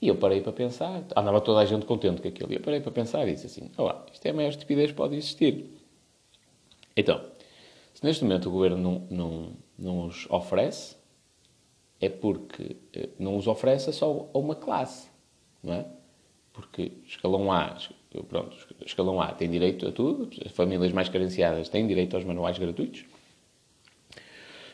[0.00, 2.80] E eu parei para pensar, andava toda a gente contente com aquilo, e eu parei
[2.80, 5.70] para pensar e disse assim, oh, isto é a maior estupidez que pode existir.
[6.96, 7.20] Então,
[7.92, 10.96] se neste momento o governo não, não, não os oferece,
[12.00, 15.10] é porque eh, não os oferece só a uma classe,
[15.62, 15.86] não é?
[16.60, 17.76] Porque escalão A,
[18.28, 22.58] pronto, escalão A tem direito a tudo, as famílias mais carenciadas têm direito aos manuais
[22.58, 23.04] gratuitos.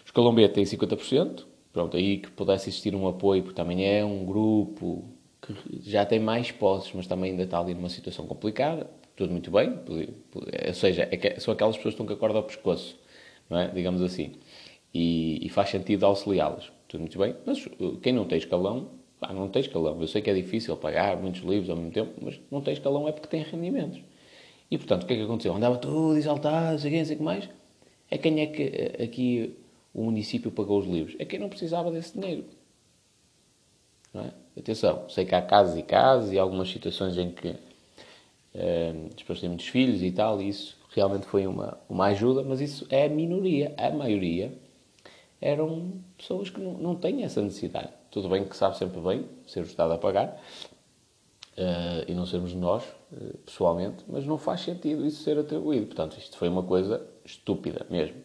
[0.05, 4.25] Escalão B tem 50%, pronto, aí que pudesse existir um apoio, porque também é um
[4.25, 5.05] grupo
[5.43, 5.55] que
[5.91, 9.79] já tem mais posses, mas também ainda está ali numa situação complicada, tudo muito bem,
[10.67, 12.99] ou seja, é que são aquelas pessoas que estão com a corda ao pescoço,
[13.51, 13.69] é?
[13.69, 14.33] digamos assim,
[14.93, 17.67] e, e faz sentido auxiliá-las, tudo muito bem, mas
[18.03, 18.91] quem não tem escalão
[19.27, 20.01] Pá, não tem escalão.
[20.01, 23.09] Eu sei que é difícil pagar muitos livros ao mesmo tempo, mas não tem escalão
[23.09, 24.01] é porque tem rendimentos.
[24.71, 25.55] E, portanto, o que é que aconteceu?
[25.55, 27.49] Andava tudo exaltado, sei quem, sei que mais.
[28.11, 29.57] É quem é que eh, aqui
[29.93, 31.17] o município pagou os livros?
[31.19, 32.45] É quem não precisava desse dinheiro.
[34.15, 34.31] É?
[34.61, 37.55] Atenção, sei que há casos e casos e algumas situações em que
[39.15, 42.61] as pessoas têm muitos filhos e tal, e isso realmente foi uma, uma ajuda, mas
[42.61, 43.75] isso é a minoria.
[43.77, 44.57] A maioria
[45.41, 47.91] eram pessoas que não, não têm essa necessidade.
[48.17, 50.41] Tudo bem que sabe sempre bem ser o Estado a pagar,
[51.59, 55.85] uh, e não sermos nós, uh, pessoalmente, mas não faz sentido isso ser atribuído.
[55.85, 58.17] Portanto, isto foi uma coisa estúpida mesmo.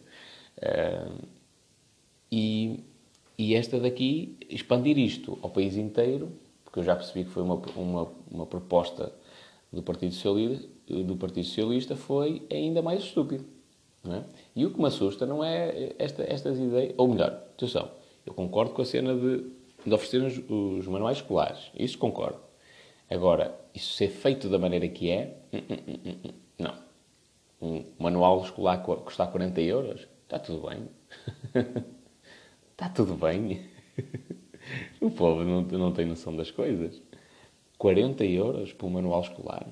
[0.56, 1.28] Uh,
[2.32, 2.80] e,
[3.36, 6.32] e esta daqui, expandir isto ao país inteiro,
[6.64, 9.12] porque eu já percebi que foi uma, uma, uma proposta
[9.70, 13.44] do Partido Socialista, do Partido Socialista foi ainda mais estúpido.
[14.08, 14.22] É?
[14.56, 17.90] E o que me assusta não é esta, estas ideias, ou melhor, atenção,
[18.24, 22.40] eu concordo com a cena de, de oferecer os, os, manuais escolares, isso concordo.
[23.10, 26.74] Agora, isso ser feito da maneira que é, hum, hum, hum, não.
[27.60, 30.88] Um manual escolar custar 40 euros, está tudo bem.
[32.72, 33.68] está tudo bem.
[35.00, 37.00] o povo não, não tem noção das coisas.
[37.78, 39.66] 40 euros por um manual escolar.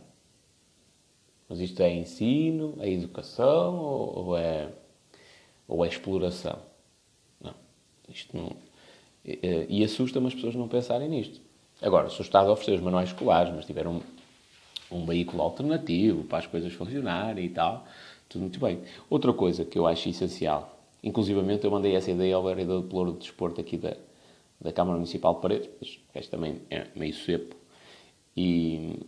[1.49, 4.71] Mas isto é ensino, é educação ou, ou é,
[5.67, 6.61] ou é exploração?
[7.41, 7.55] Não.
[8.09, 8.70] Isto não.
[9.69, 11.41] E, assusta-me as pessoas não pensarem nisto.
[11.83, 14.01] Agora, se o Estado oferecer os manuais escolares, mas tiver um,
[14.91, 17.87] um veículo alternativo para as coisas funcionarem e tal,
[18.29, 18.83] tudo muito bem.
[19.09, 23.13] Outra coisa que eu acho essencial, inclusivamente eu mandei essa ideia ao vereador de Pelouro
[23.13, 23.97] de Desporto aqui da,
[24.61, 27.57] da Câmara Municipal de Paredes, mas este também é meio cepo,
[28.37, 29.01] e,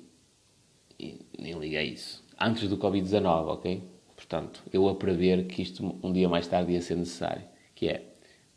[0.98, 3.82] e nem liguei isso antes do Covid-19, ok?
[4.16, 7.42] Portanto, eu a prever que isto um dia mais tarde ia ser necessário,
[7.74, 8.11] que é,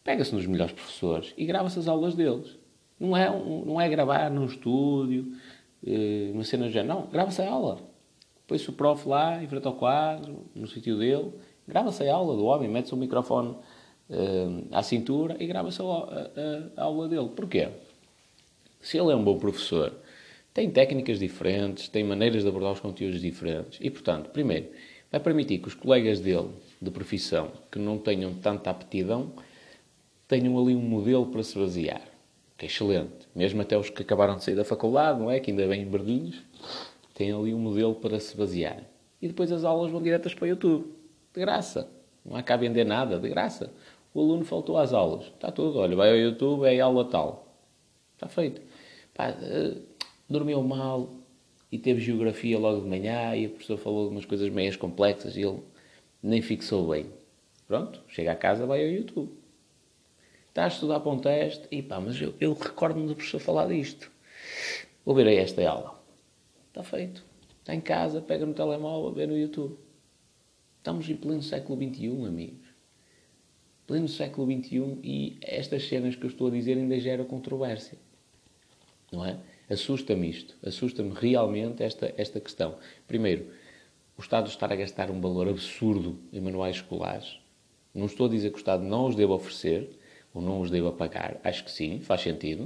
[0.05, 2.57] pega-se nos melhores professores e grava-se as aulas deles.
[2.97, 5.33] Não é, um, não é gravar num estúdio,
[5.85, 7.81] eh, uma cena já, não, grava-se a aula.
[8.47, 11.33] Põe-se o prof lá, em frente ao quadro, no sítio dele,
[11.67, 13.53] grava-se a aula do homem, mete-se o microfone
[14.09, 17.27] eh, à cintura e grava-se a, a, a aula dele.
[17.35, 17.67] Porquê?
[18.79, 19.91] Se ele é um bom professor
[20.55, 23.77] tem técnicas diferentes, tem maneiras de abordar os conteúdos diferentes.
[23.81, 24.67] E, portanto, primeiro,
[25.11, 26.47] vai permitir que os colegas dele,
[26.81, 29.33] de profissão, que não tenham tanta aptidão,
[30.27, 32.01] tenham ali um modelo para se basear.
[32.57, 33.27] Que é excelente.
[33.35, 35.39] Mesmo até os que acabaram de sair da faculdade, não é?
[35.39, 36.41] Que ainda vêm verdinhos,
[37.13, 38.83] têm ali um modelo para se basear.
[39.21, 40.93] E depois as aulas vão diretas para o YouTube.
[41.33, 41.89] De graça.
[42.23, 43.71] Não há cá vender nada, de graça.
[44.13, 45.25] O aluno faltou às aulas.
[45.25, 45.79] Está tudo.
[45.79, 47.47] Olha, vai ao YouTube, é aula tal.
[48.15, 48.61] Está feito.
[49.13, 49.81] Pá, uh,
[50.29, 51.09] dormiu mal
[51.71, 55.41] e teve geografia logo de manhã e o professor falou umas coisas meias complexas e
[55.41, 55.59] ele
[56.23, 57.07] nem fixou bem.
[57.67, 59.44] Pronto, chega a casa, vai ao YouTube.
[60.55, 63.67] Está a estudar para um teste e pá, mas eu, eu recordo-me do professor falar
[63.67, 64.09] disto.
[65.03, 66.01] Vou ver aí esta aula.
[66.69, 67.25] Está feito.
[67.59, 69.77] Está em casa, pega no telemóvel, vê no YouTube.
[70.77, 72.69] Estamos em pleno século XXI, amigos.
[73.85, 77.97] Pleno século XXI e estas cenas que eu estou a dizer ainda geram controvérsia.
[79.11, 79.37] Não é?
[79.69, 82.77] Assusta-me isto, assusta-me realmente esta, esta questão.
[83.05, 83.51] Primeiro,
[84.17, 87.41] o Estado estar a gastar um valor absurdo em manuais escolares.
[87.93, 89.99] Não estou a dizer que o Estado não os deva oferecer
[90.35, 91.39] ou não os deva pagar.
[91.43, 92.65] Acho que sim, faz sentido.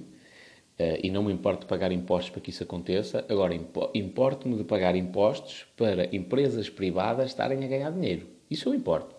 [0.80, 3.24] Uh, e não me importo de pagar impostos para que isso aconteça.
[3.30, 3.54] Agora,
[3.94, 8.28] importo-me de pagar impostos para empresas privadas estarem a ganhar dinheiro.
[8.50, 9.16] Isso eu importo.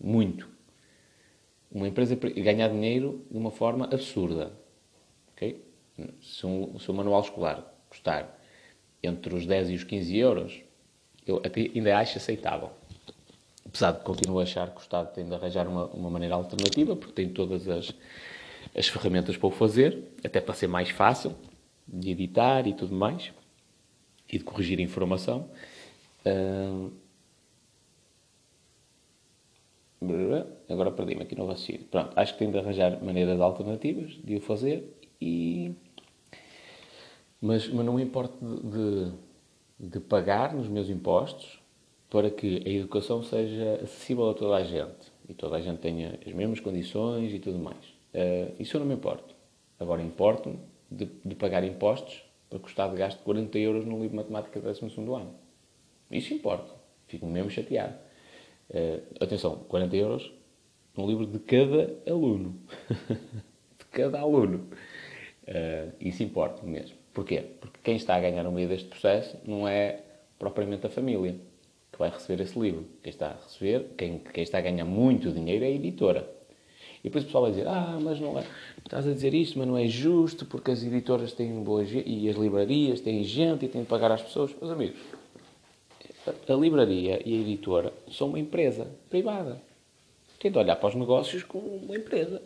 [0.00, 0.48] Muito.
[1.70, 4.52] Uma empresa ganhar dinheiro de uma forma absurda.
[5.32, 5.64] ok?
[6.20, 8.38] se um, se um manual escolar custar
[9.02, 10.62] entre os 10 e os 15 euros,
[11.26, 11.40] eu
[11.74, 12.70] ainda acho aceitável.
[13.66, 16.94] Apesar de continuo a achar que o Estado tem de arranjar uma, uma maneira alternativa,
[16.94, 17.92] porque tem todas as,
[18.74, 21.34] as ferramentas para o fazer, até para ser mais fácil
[21.86, 23.32] de editar e tudo mais,
[24.30, 25.50] e de corrigir a informação.
[26.24, 26.92] Uh,
[30.68, 31.86] agora perdi-me aqui no raciocínio.
[31.86, 35.74] Pronto, acho que tem de arranjar maneiras alternativas de o fazer e
[37.40, 41.60] mas, mas não me importo de, de, pagar nos meus impostos
[42.10, 46.18] para que a educação seja acessível a toda a gente e toda a gente tenha
[46.24, 47.84] as mesmas condições e tudo mais.
[48.14, 49.34] Uh, isso eu não me importo.
[49.78, 50.58] Agora importo-me
[50.90, 54.60] de, de, pagar impostos para que o Estado gaste 40 euros num livro de matemática
[54.60, 55.34] do 12 ano.
[56.10, 56.72] Isso importa.
[57.08, 57.94] Fico mesmo chateado.
[58.70, 60.32] Uh, atenção, 40 euros
[60.96, 62.58] num livro de cada aluno.
[63.78, 64.68] de cada aluno.
[65.48, 66.96] Uh, isso importa mesmo.
[67.12, 67.42] Porquê?
[67.60, 70.00] Porque quem está a ganhar no meio deste processo não é
[70.38, 71.36] propriamente a família
[71.96, 72.84] que vai receber esse livro.
[73.02, 76.30] Quem está a receber, quem, quem está a ganhar muito dinheiro é a editora.
[77.00, 78.44] E depois o pessoal vai dizer, ah, mas não é,
[78.84, 82.36] estás a dizer isto, mas não é justo porque as editoras têm boa e as
[82.36, 84.54] livrarias têm gente e têm de pagar às pessoas.
[84.60, 85.00] Meus amigos,
[86.48, 89.62] a livraria e a editora são uma empresa privada.
[90.38, 92.42] Tem de olhar para os negócios como uma empresa.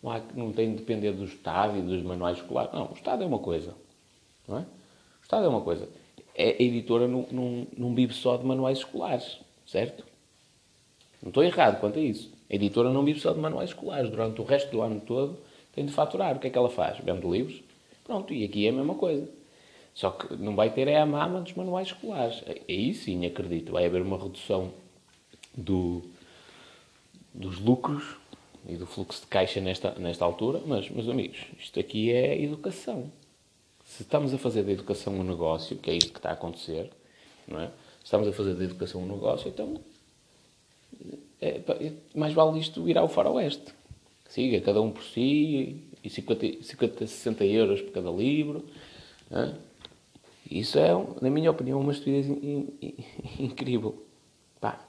[0.00, 2.72] Não, há, não tem de depender do Estado e dos manuais escolares.
[2.72, 3.74] Não, o Estado é uma coisa.
[4.46, 4.60] Não é?
[4.60, 5.88] O Estado é uma coisa.
[6.40, 10.04] É, a editora não, não, não vive só de manuais escolares, certo?
[11.22, 12.32] Não estou errado quanto a isso.
[12.50, 14.10] A editora não vive só de manuais escolares.
[14.10, 15.36] Durante o resto do ano todo
[15.74, 16.36] tem de faturar.
[16.36, 16.98] O que é que ela faz?
[17.04, 17.62] Vende livros.
[18.04, 19.28] Pronto, e aqui é a mesma coisa.
[19.94, 22.42] Só que não vai ter é a mama dos manuais escolares.
[22.66, 24.72] Aí sim, acredito, vai haver uma redução
[25.54, 26.02] do,
[27.34, 28.16] dos lucros
[28.66, 33.10] e do fluxo de caixa nesta, nesta altura, mas, meus amigos, isto aqui é educação.
[33.90, 36.90] Se estamos a fazer da educação um negócio, que é isto que está a acontecer,
[37.48, 37.72] não é?
[38.04, 39.80] Estamos a fazer da educação um negócio, então
[41.40, 43.74] é, é, mais vale isto virar o faroeste.
[44.28, 48.64] Siga, cada um por si, e 50, 50 60 euros por cada livro.
[49.28, 49.54] É?
[50.48, 52.94] Isso é, na minha opinião, uma estupidez in, in,
[53.40, 54.06] incrível.
[54.60, 54.86] Pá,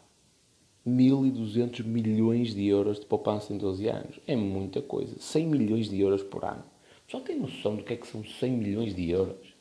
[0.87, 4.19] 1.200 milhões de euros de poupança em 12 anos.
[4.27, 5.15] É muita coisa.
[5.19, 6.70] 100 milhões de euros por ano.
[7.11, 9.53] Só tem noção do que é que são 100 milhões de euros?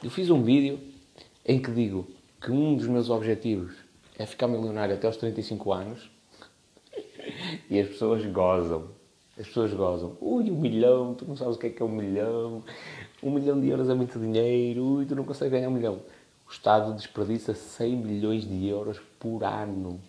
[0.00, 0.78] Eu fiz um vídeo
[1.44, 2.06] em que digo
[2.40, 3.74] que um dos meus objetivos
[4.16, 6.08] é ficar milionário até aos 35 anos
[7.68, 8.92] e as pessoas gozam.
[9.36, 10.16] As pessoas gozam.
[10.20, 12.62] Ui, um milhão, tu não sabes o que é que é um milhão.
[13.20, 14.84] Um milhão de euros é muito dinheiro.
[14.84, 16.00] Ui, tu não consegues ganhar um milhão.
[16.48, 20.00] O Estado desperdiça 100 milhões de euros por ano.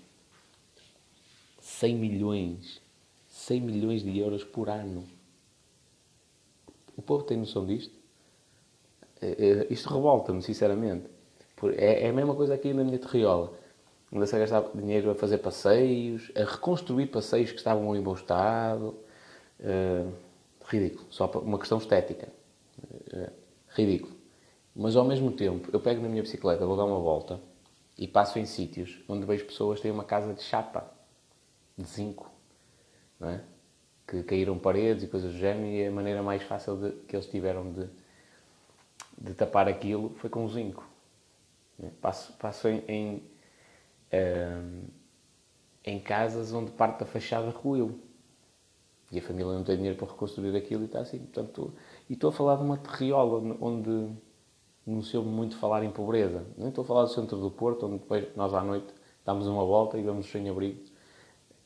[1.60, 2.80] 100 milhões.
[3.28, 5.18] 100 milhões de euros por ano.
[7.00, 7.98] O povo tem noção disto?
[9.22, 11.06] É, é, isto revolta-me, sinceramente.
[11.78, 13.54] É, é, a mesma coisa aqui na minha terriola.
[14.14, 18.98] Anda-se a gastar dinheiro a fazer passeios, a reconstruir passeios que estavam em bom estado.
[19.62, 20.12] Uh,
[20.66, 21.06] ridículo.
[21.10, 22.28] Só uma questão estética.
[23.14, 23.32] Uh,
[23.70, 24.14] ridículo.
[24.76, 27.40] Mas ao mesmo tempo, eu pego na minha bicicleta, vou dar uma volta
[27.98, 30.92] e passo em sítios onde vejo pessoas que têm uma casa de chapa,
[31.78, 32.30] de zinco,
[33.18, 33.42] não é?
[34.10, 37.28] Que caíram paredes e coisas do género e a maneira mais fácil de, que eles
[37.28, 37.88] tiveram de,
[39.16, 40.84] de tapar aquilo foi com zinco.
[42.02, 43.24] Passo, passo em, em,
[44.12, 44.84] um,
[45.86, 48.00] em casas onde parte da fachada ruiu.
[49.12, 51.20] E a família não tem dinheiro para reconstruir aquilo e está assim.
[51.20, 51.74] Portanto,
[52.10, 54.10] e estou a falar de uma terriola onde
[54.86, 56.46] não se ouve muito falar em pobreza.
[56.58, 58.88] Nem estou a falar do centro do Porto, onde depois nós à noite
[59.24, 60.82] damos uma volta e vamos sem abrigo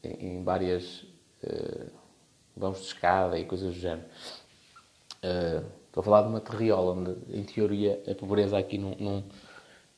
[0.04, 1.04] em, várias.
[1.42, 2.03] Uh,
[2.56, 4.06] vamos de escada e coisas do género.
[5.24, 9.24] Uh, estou a falar de uma terriola onde, em teoria, a pobreza aqui não, não,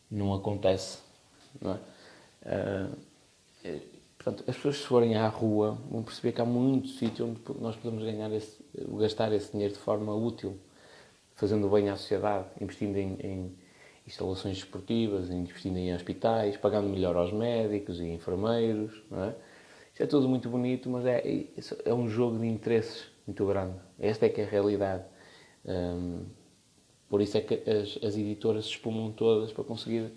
[0.10, 1.00] não acontece.
[1.62, 2.90] Não é?
[3.68, 3.82] Uh,
[4.18, 7.76] portanto, as pessoas, se forem à rua, vão perceber que há muito sítio onde nós
[7.76, 8.64] podemos ganhar esse,
[9.00, 10.60] gastar esse dinheiro de forma útil,
[11.36, 13.56] fazendo bem à sociedade, investindo em, em
[14.06, 19.02] instalações esportivas, investindo em hospitais, pagando melhor aos médicos e enfermeiros.
[19.10, 19.36] Não é?
[19.96, 21.46] Isto é tudo muito bonito, mas é, é,
[21.86, 23.78] é um jogo de interesses muito grande.
[23.98, 25.06] Esta é que é a realidade.
[25.64, 26.26] Um,
[27.08, 30.12] por isso é que as, as, editoras se espumam todas para conseguir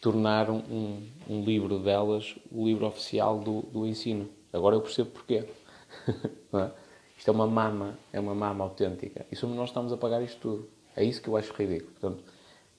[0.00, 4.28] tornar um, um, livro delas o livro oficial do, do ensino.
[4.52, 5.44] Agora eu percebo porquê.
[6.54, 6.70] é?
[7.18, 9.26] Isto é uma mama, é uma mama autêntica.
[9.28, 10.70] E somos nós estamos a pagar isto tudo.
[10.94, 11.90] É isso que eu acho ridículo.
[11.98, 12.22] Portanto,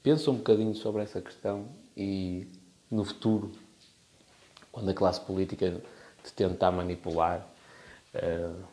[0.02, 2.48] pensa um bocadinho sobre essa questão e
[2.90, 3.52] no futuro,
[4.72, 5.82] quando a classe política
[6.26, 7.48] te tentar manipular
[8.16, 8.64] uh,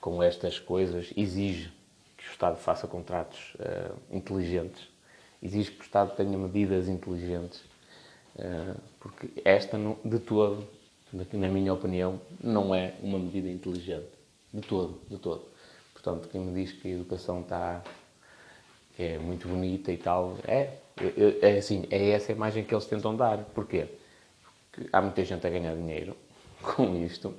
[0.00, 1.72] com estas coisas, exige
[2.16, 4.88] que o Estado faça contratos uh, inteligentes,
[5.42, 7.60] exige que o Estado tenha medidas inteligentes,
[8.36, 10.66] uh, porque esta, de todo,
[11.12, 14.08] na minha opinião, não é uma medida inteligente.
[14.52, 15.46] De todo, de todo.
[15.94, 17.82] Portanto, quem me diz que a educação está
[18.98, 22.84] é muito bonita e tal, é, é, é assim, é essa a imagem que eles
[22.86, 23.38] tentam dar.
[23.38, 23.86] Porquê?
[24.70, 26.16] Porque há muita gente a ganhar dinheiro
[26.62, 27.34] com isto.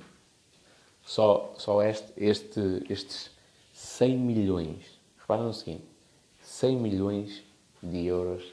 [1.04, 3.30] Só, só este, este, estes
[3.72, 4.94] 100 milhões
[5.24, 5.84] Reparem no seguinte:
[6.42, 7.42] 100 milhões
[7.82, 8.44] de euros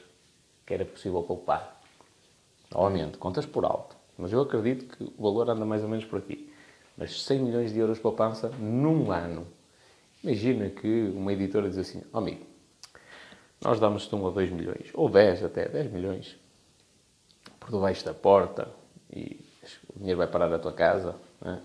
[0.66, 1.80] que era possível poupar.
[2.70, 3.94] Novamente, contas por alto.
[4.16, 6.50] Mas eu acredito que o valor anda mais ou menos por aqui.
[6.96, 9.46] Mas 100 milhões de euros de poupança num ano.
[10.24, 12.46] Imagina que uma editora diz assim: oh, amigo,
[13.60, 16.36] nós damos-te um ou 2 milhões, ou 10 até, 10 milhões,
[17.60, 18.72] por debaixo da porta
[19.14, 19.41] e
[19.94, 21.14] o dinheiro vai parar à tua casa.
[21.44, 21.58] É?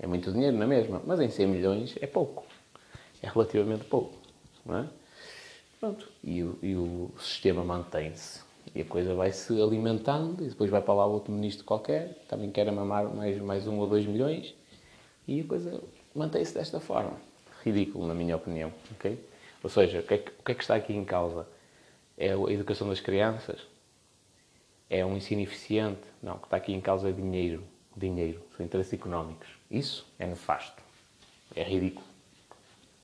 [0.00, 2.44] é muito dinheiro na mesma, mas em 100 milhões é pouco.
[3.22, 4.14] É relativamente pouco.
[4.64, 4.88] Não é?
[5.78, 6.08] Pronto.
[6.24, 8.40] E, o, e o sistema mantém-se.
[8.74, 12.50] E a coisa vai se alimentando, e depois vai para lá outro ministro qualquer, também
[12.50, 14.54] quer mamar mais, mais um ou dois milhões,
[15.26, 15.82] e a coisa
[16.14, 17.16] mantém-se desta forma.
[17.64, 18.72] Ridículo, na minha opinião.
[18.92, 19.18] Okay?
[19.62, 21.46] Ou seja, o que, é que, o que é que está aqui em causa?
[22.16, 23.60] É a educação das crianças?
[24.90, 26.00] É um ensino eficiente?
[26.20, 27.62] Não, que está aqui em causa é dinheiro.
[27.96, 29.48] Dinheiro, são interesses económicos.
[29.70, 30.82] Isso é nefasto.
[31.54, 32.09] É ridículo.